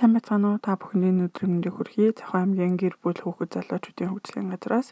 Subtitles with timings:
[0.00, 0.64] Сайн байцгаана уу?
[0.64, 2.16] Та бүхний өдөр мэндийг хүргэе.
[2.16, 4.88] Зохион аймгийн гэр бүл хүүхэд залуучуудын хөгжлийн газраас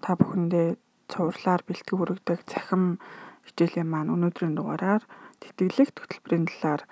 [0.00, 0.80] та бүхэндээ
[1.12, 2.96] цувралаар бэлтгэн хүргэдэг цахим
[3.44, 5.04] хичээлийн маань өнөөдрийн дугаараар
[5.44, 6.88] тэтгэлэг хөтөлбөрийн талаар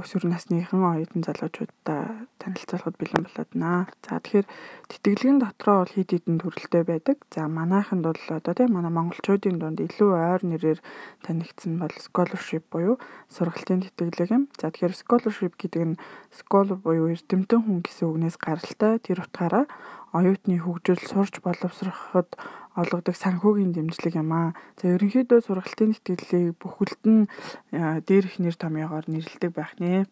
[0.00, 3.80] өсвөр насныхан оюутан залуучуудаа танилцуулахад бэлэн болоод наа.
[4.00, 4.46] За тэгэхээр
[4.90, 7.16] тэтгэлгийн дотроо бол хид хідэн төрөлтэй байдаг.
[7.28, 10.80] За манайханд бол одоо тийм манай монголчуудын дунд илүү ойр нэрээр
[11.24, 12.96] танигдсан бол scholarship буюу
[13.28, 14.44] сургалтын тэтгэлэг юм.
[14.56, 16.00] За тэгэхээр scholarship гэдэг нь
[16.32, 19.68] scholar буюу эрдэмтэн хүн гэсэн үгнээс гаралтай тэр утгаараа
[20.16, 22.34] оюутны хөгжил сурч боловсроход
[22.82, 24.48] олгодог санхүүгийн дэмжлэг юм аа.
[24.80, 27.28] За ерөнхийдөө сургалтын тэтгэлийг бүхэлд нь
[27.70, 30.08] дээрх нэр томьёогоор нэрлэдэг байх нэ.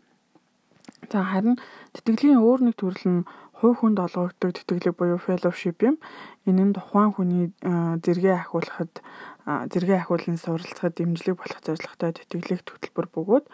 [1.12, 1.56] За харин
[1.94, 3.26] тэтгэлийн өөр нэг төрөл нь
[3.58, 5.96] хувь хүнд олгогддог тэтгэлэг буюу fellowship юм.
[6.46, 7.50] Энэ нь тухайн хүний
[8.04, 8.92] зэрэгээ ахиулахад
[9.72, 13.44] зэрэгээ ахиулан суралцахад дэмжлэг болох зорилготой тэтгэлэг хөтөлбөр бөгөөд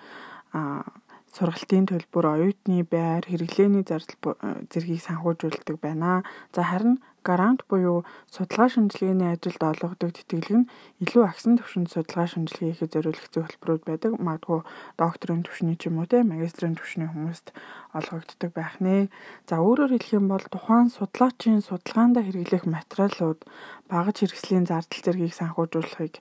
[1.35, 4.39] сургалтын төлбөр, оюутны байр, хэрэглээний зардал
[4.71, 6.23] зэргийг санхүүжүүлдэг байна.
[6.55, 10.70] За харин грант буюу судалгаа шинжилгээний ажилд олгодог тэтгэлэг нь
[11.03, 14.12] илүү агсан түвшинд судалгаа шинжилгээ хийхэд зориулагдсан хөтөлбөрүүд байдаг.
[14.20, 14.61] Магадгүй
[15.00, 17.56] докторийн түвшний ч юм уу те магистрийн түвшний хүмүүст
[17.97, 19.08] олгогддог байх нэ.
[19.48, 23.41] За өөрөөр хэлэх юм бол тухайн судлаачийн судалгаанд хэрэглэх материалууд
[23.88, 26.14] багаж хэрэгслийн зардал зэргийг санхүүжүүлэхийг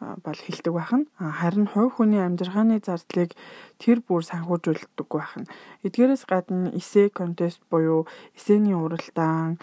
[0.00, 1.04] бол хилдэг байна.
[1.18, 3.36] Харин хувь хүний амьдрахааны зардлыг
[3.76, 5.44] тэр бүр санхүүжүүлдэг байна.
[5.84, 9.60] Эдгээрээс гадна эсэ контест буюу эсэний уралдаан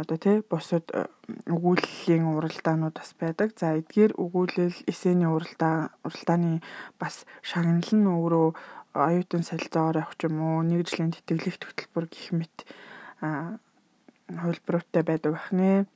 [0.00, 0.90] одоо тий бусад
[1.46, 3.54] өгүүллийн уралдаанууд бас байдаг.
[3.58, 6.62] За эдгээр өгүүлэл эсэний уралдаан уралдааны
[6.98, 8.48] бас шагнал нь өөрөө
[8.94, 12.56] оюутан солилцоогоор явах юм уу нэг жилийн тэтгэлэгт хөтөлбөр гэх мэт
[14.30, 15.86] хувилбаруудтай байдаг байна.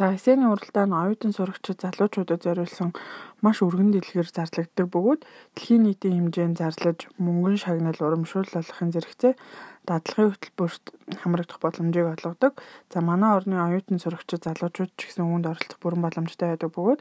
[0.00, 2.96] За эсэний уралдаан нь оюутан сурагчид залуучуудад зориулсан
[3.44, 9.36] маш өргөн дэлгэр зарлагддаг бөгөөд дэлхийн нийтийн хэмжээнд зарлаж мөнгөн шагнал урамшууллахын зэрэгцээ
[9.84, 10.84] дадлагын хөтөлбөрт
[11.20, 12.56] хамрагдах боломжийг олгодог.
[12.88, 17.00] За манай орны оюутан сурагчид залуучууд ч гэсэн үүнд оролцох бүрэн боломжтой байдаг бөгөөд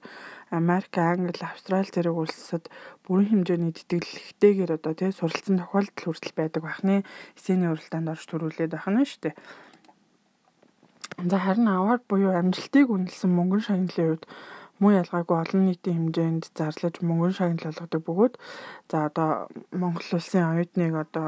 [0.60, 2.68] Америк, Англи, Австрали зэрэг улсад
[3.08, 7.08] бүрэн хэмжээний тэтгэлэгтэйгээр одоо тий суралцсан тохиолдол хүртэл байдаг бахны
[7.40, 9.36] эсэний уралдаанд орж төрүүлээд байх нь шүү дээ.
[11.18, 14.24] За харин аваар буюу амжилтыг үнэлсэн мөнгөн шагналын үед
[14.80, 18.34] муу ялгаагүй олон нийтийн хэмжээнд зарлаж мөнгөн шагнал болгодог бөгөөд
[18.92, 19.30] за одоо
[19.76, 21.28] Монгол улсын оюутныг одоо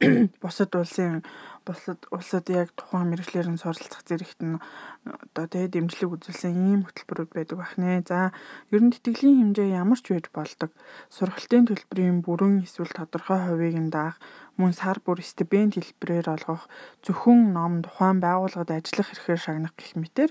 [0.42, 1.22] бусад улсын
[1.70, 4.58] бусад улсад яг тухайн мэрэгчлэр нь суралцах зэрэгт нь
[5.06, 8.02] одоо тэгээ дэмжлэг үзүүлсэн ийм хөтөлбөрүүд байдаг бахнэ.
[8.10, 8.34] За
[8.74, 10.70] ер нь тэтгэлийн хэмжээ ямар ч байж болдог.
[11.14, 14.18] Сургалтын төлбөрийн бүрэн эсвэл тодорхой хувийг нь даах
[14.58, 16.66] мөн сар бүр стипенд хэлбэрээр олгох
[17.06, 20.30] зөвхөн ном тухайн байгууллагад ажиллах хэрэгээр шагнах гэх мэтэр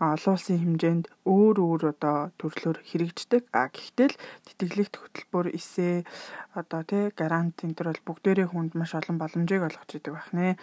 [0.00, 3.52] олон улсын хэмжээнд өөр өөр одоо төрлөөр хэрэгждэг.
[3.52, 6.08] А гэхдээ л тэтгэлэгт хөтөлбөр эсээ
[6.56, 10.56] одоо тий гарант энэ төр бол бүгдээрээ хүнд маш олон боломжийг олгож идэг байх нэ.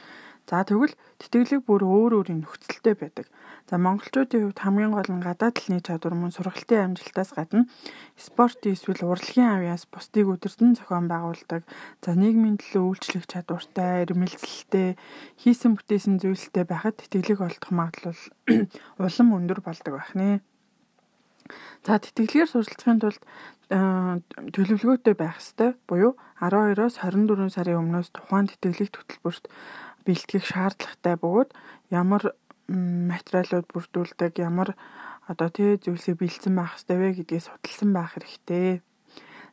[0.47, 3.27] За тэгвэл тэтгэлэг бүр өөр өөрийн нөхцөлтэй байдаг.
[3.67, 7.67] За монголчуудын хувьд хамгийн гол нь гадаад талны чадвар мөн сургалтын амжилтаас гадна
[8.15, 11.67] спортын эсвэл урлагийн авьяас бусдыг өдөртөн зохион байгуулдаг.
[11.99, 14.95] За нийгмийн төлөө үйлчлэх чадвартай, эрмэлзэлтэй,
[15.43, 18.21] хийсэн бүтээсэн зүйлстэй байхад тэтгэлэг олдох магадлал
[19.03, 20.39] улам өндөр болдог байх нэ.
[21.83, 23.19] За тэтгэлгээр суралцахын тулд
[23.67, 25.75] төлөвлөгөөтэй байх ёстой.
[25.87, 29.45] Буюу 12-оос 24 сарын өмнөөс тухайн тэтгэлэгт хөтөлбөрт
[30.07, 31.49] бэлтгэх шаардлагатай бөгөөд
[31.91, 32.23] ямар
[33.11, 34.79] материалууд бүрдүүлдэг, ямар
[35.27, 38.79] одоо тий зүйлсийг бэлдсэн байх хэрэгтэй вэ гэдгийг судалсан байх хэрэгтэй.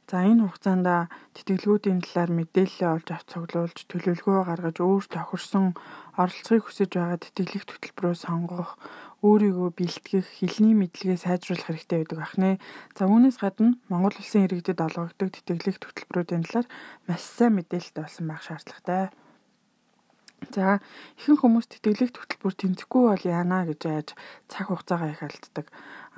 [0.04, 5.72] За энэ хугацаанд тэтгэлгүүдийн талаар мэдээлэл олж авч цуглуулж төлөвлөгөө гаргаж өөр тохирсон
[6.20, 8.76] оролцохыг хүсэж байгаа тэтгэлэг хөтөлбөрөө сонгох,
[9.24, 12.50] өөрийгөө бэлтгэх, хэлний мэдлэгээ сайжруулах хэрэгтэй байдаг ахнэ.
[12.92, 16.68] За үүнээс гадна Монгол улсын иргэдэд олгогддог тэтгэлэг хөтөлбөрүүдийн талаар
[17.08, 19.08] маш сайн мэдээлэлтэй болсон байх шаардлагатай.
[20.52, 20.82] За
[21.16, 24.08] ихэнх хүмүүс тэтгэлэгт хөтөлбөр тэнцэхгүй бол яана гэж айж
[24.50, 25.66] цаг хугацаагаа их алддаг.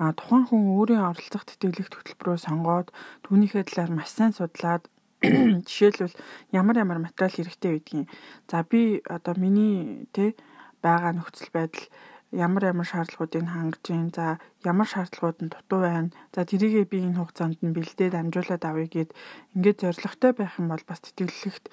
[0.01, 2.87] А тухайн хүн өөрийн оролцох тэтгэлэгт хөтөлбөрөө сонгоод
[3.23, 4.83] түүнийхээ талаар маш сайн судлаад
[5.67, 6.15] жишээлбэл
[6.53, 8.07] ямар ямар материал хэрэгтэй байдгийг.
[8.49, 10.35] За би одоо миний тэ
[10.83, 11.85] байгаа нөхцөл байдал
[12.31, 17.19] ямар ямар шаардлагуудыг хангаж гин за ямар шаардлагууд нь дутуу байна за тэрийгээ би энэ
[17.19, 19.09] хугацаанд нь бэлдээд амжуулаад авъя гэд
[19.55, 21.71] ингээд зоригтой байх юм бол бас тэтгэлэгт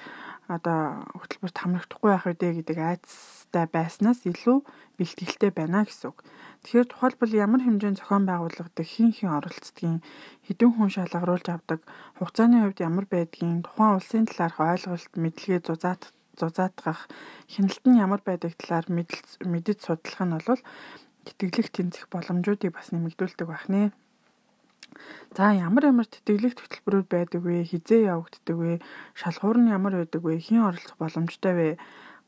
[0.48, 4.60] одоо хөтөлбөрт хамрагдахгүй байх үедээ гэдэг айцтай байснаас илүү
[5.00, 6.20] бэлтгэлтэй байна гэсэн үг.
[6.64, 9.98] Тэгэхээр тухайлбал ямар хэмжээнд зохион байгуулагддаг хин хин оролцдгийн
[10.44, 11.80] хэдэн хүн шалгаруулж авдаг
[12.20, 17.08] хугацааны хувьд ямар байдгийг тухайн улсын талаарх ойлголт мэдлэгээ зузаат зузаатгах
[17.48, 20.60] хяналт нь ямар байдаг талаар мэдэж судлах нь бол
[21.24, 23.92] тэтгэлэг тэнцэх боломжуудыг бас нэмэгдүүлдэг байх нэ.
[25.36, 27.66] За ямар ямар тэтгэлэг хөтөлбөрүүд байдаг вэ?
[27.70, 28.72] Хизээ явагддаг вэ?
[29.18, 30.38] Шалгуур нь ямар байдаг вэ?
[30.38, 31.70] Хэн оролцох боломжтой вэ?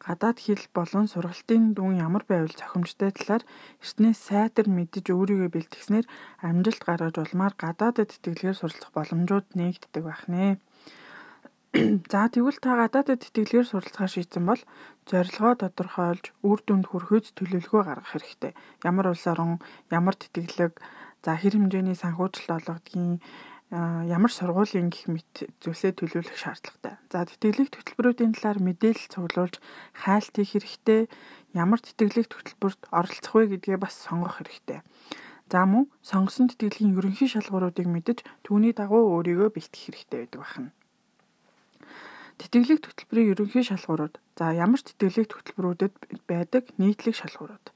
[0.06, 3.42] гадаад хэл болон сургалтын дүн ямар байвал зохимжтой талаар
[3.82, 6.06] эртнээс сайтар мэдж өөрийгөө бэлтгэснээр
[6.48, 10.60] амжилт гаргаж улмаар гадаадд тэтгэлгээр суралцах боломжууд нээгддэг байх нэ.
[12.12, 14.62] За тэгвэл та гадаадд тэтгэлгээр суралцахаа шийдсэн бол
[15.10, 18.52] зорилгоо тодорхойлж үр дүнд хүрэхэд төлөвлөгөө гаргах хэрэгтэй.
[18.88, 19.58] Ямар улс орон,
[19.90, 20.72] ямар тэтгэлэг,
[21.26, 23.18] за хэр хэмжээний санхүүжилт олгодгийг
[23.70, 27.02] ямар сургуулийн гих мэт зүйлсээ төлөвлөх шаардлагатай.
[27.10, 29.58] За тэтгэлэг хөтөлбөрүүдийн талаар мэдээлэл цуглуулж
[30.06, 31.10] хайлт хийх хэрэгтэй.
[31.50, 34.86] Ямар тэтгэлэг хөтөлбөрт оролцох вэ гэдгээ бас сонгох хэрэгтэй.
[35.50, 40.70] За мөн сонгосон тэтгэлгийн ерөнхий шалгууруудыг мэдэж түүний дагуу өөрийгөө бэлтгэх хэрэгтэй байдаг байна.
[42.38, 44.14] Тэтгэлэг хөтөлбөрийн ерөнхий шалгуурууд.
[44.38, 45.94] За ямар тэтгэлэг хөтөлбөрүүдэд
[46.30, 47.66] байдаг нийтлэг шалгуурууд.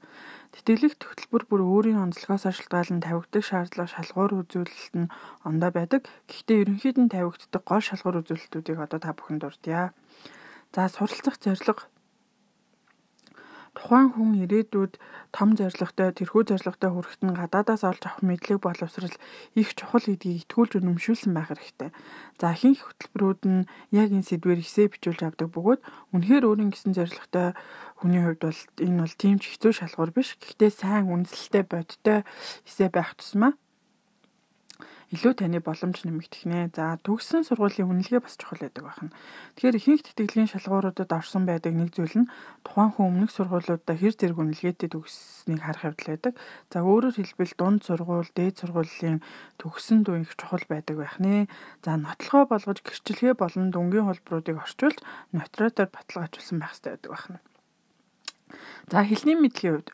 [0.51, 5.11] Тэтгэлэг хөтөлбөр бүр өөрийн онцлогоос шалтгаалan тавигддаг шаардлага шалгуур үзүүлэлт нь
[5.47, 6.01] ондоо байдаг.
[6.27, 9.95] Гэхдээ ерөнхийд нь тавигддаг гол шалгуур үзүүлэлтүүдийг одоо та бүхэнд дурдъя.
[10.75, 11.87] За суралцах зорилго
[13.91, 15.03] тухайн хүн ирээдүйд
[15.35, 19.11] том зорилготой тэрхүү зорилготой хүрэхэд нь гадаадаас олж авах мэдлэг боловсрал
[19.59, 21.91] их чухал гэдгийг итгүүлж үнэмшүүлсэн байх хэрэгтэй.
[22.39, 25.81] За ихэнх хөтөлбөрүүд нь яг энэ сэдвээр эсээ бичүүлж авдаг бөгөөд
[26.15, 27.51] үнэхээр өөрийн гэсэн зорилготой
[27.99, 30.39] хүний хувьд бол энэ бол тийм ч хэцүү шалгуур биш.
[30.39, 32.23] Гэхдээ сайн үнэлэлтэй бодтой
[32.63, 33.59] эсээ байх тусмаа
[35.11, 36.71] илүү таны боломж нэмэгдэх нэ.
[36.71, 39.11] За төгссөн сургуулийн үнэлгээ бас чухал байдаг байна.
[39.59, 42.31] Тэгэхээр ихэнх тэтгэлийн шалгууруудад орсон байдаг нэг зүйл нь
[42.63, 46.33] тухайн хүн өмнөх сургуулиудаа хэр зэрэг үнэлгээтэй төгсснийг харах явдал байдаг.
[46.71, 49.19] За өөрөөр хэлбэл дунд сургууль, дээд сургуулийн
[49.59, 51.51] төгссөн дүү их чухал байдаг байх нэ.
[51.83, 55.03] За нотлохоо болгож гэрчлэгээ болон дүнгийн холбооруудыг орчуулж
[55.35, 57.39] нотротоор баталгаажуулсан байх хэрэгтэй байдаг байна.
[58.87, 59.89] За хэлний мэдлэгийн хувьд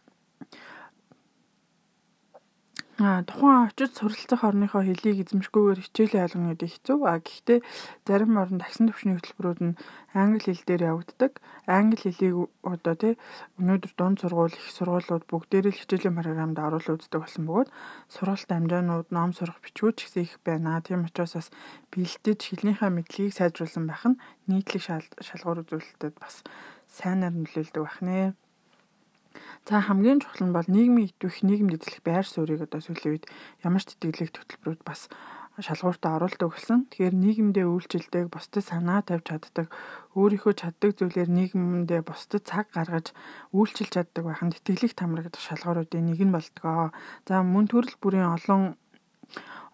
[2.97, 6.97] А тухайн очиж суралцах орныхоо хэлийг эзэмшгүйгээр хичээлээ ойлгоно гэдэг хэцүү.
[7.05, 7.59] А гэхдээ
[8.09, 9.77] зарим оронд агсан төвчний хөтөлбөрүүд нь
[10.17, 11.37] англи хэл дээр явагддаг.
[11.69, 13.13] Англи хэлийг одоо тий
[13.61, 17.69] өнөөдөр дунд сургууль, их сургуулиуд бүгдээрээ л хичээлийн програмд оруулаад үздэг болсон бөгөөд
[18.09, 20.81] сургалт амжаанууд, ном сурах бичвүүч гэсэн их байна.
[20.81, 21.53] Тийм учраас бас
[21.93, 24.17] бэлдэж хэлнийхээ мэдлэгийг сайжруулсан байх нь
[24.49, 24.81] нийтлэг
[25.21, 26.41] шалгуур үзүүлэлтэд бас
[26.89, 28.33] сайнаар нөлөөлдөг байх нэ.
[29.67, 33.25] За хамгийн чухал нь бол нийгмийн итвэх нийгэмд эзлэх байр суурийг одоо сүүлийн үед
[33.67, 35.11] ямар ч тэтгэлэг хөтөлбөрүүд бас
[35.59, 36.87] шалгууртаа оруулдаг гэсэн.
[36.87, 39.67] Тэгэхээр нийгэмдээ үйлчлдэг, бусдад санаа тавьж чаддаг,
[40.15, 43.11] өөрийнхөө чаддаг зүйлээр нийгэмдээ бусдад цаг гаргаж
[43.51, 46.95] үйлчилж чаддаг байханд тэтгэлэг тамрагдах шалгууруудын нэг нь болдгоо.
[47.27, 48.79] За мөн төрөл бүрийн олон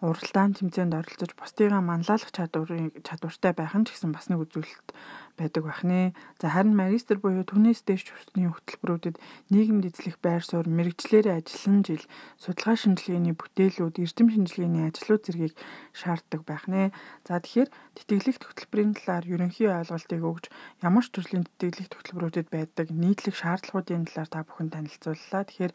[0.02, 4.88] уралдаан тэмцээнд оролцож бусдыгаа манлайлах чадварыг чадвартай байх нь ч гэсэн бас нэг үзүүлэлт
[5.34, 6.14] байдаг байх нэ.
[6.38, 9.16] За харин магистр буюу түүнээс дээш төвчний хөтөлбөрүүдэд
[9.50, 12.04] нийгэмд эзлэх байр суурь, мэрэгчлэрээ ажилласан жил,
[12.38, 15.54] судалгаа шинжилгээний бүтээлүүд, эрдэм шинжилгээний ажлууд зэргийг
[15.92, 16.94] шаарддаг байх нэ.
[17.26, 20.44] За тэгэхээр тэтгэлэгт хөтөлбөрийн талаар ерөнхий ойлголтыг өгж,
[20.86, 25.42] ямар ч төрлийн тэтгэлэгт хөтөлбөрүүдэд байдаг нийтлэг шаардлагуудын талаар та бүхэн танилцууллаа.
[25.46, 25.72] Тэгэхээр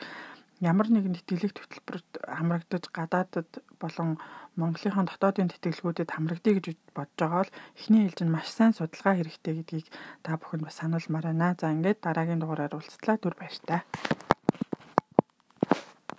[0.59, 4.19] ямар нэгэн тэтгэлэг хөтөлбөрт хамрагдаж гадаадд болон
[4.59, 9.53] Монголынхон дотоодын тэтгэлгүүдэд хамрагдъя гэж бодож байгаа бол эхний ээлж нь маш сайн судалгаа хэрэгтэй
[9.63, 9.87] гэдгийг
[10.23, 11.55] та бүхэнд бас сануулмаар байна.
[11.55, 13.15] За ингээд дараагийн дугаараар уулзтлаа.
[13.23, 13.87] Түр баяр та.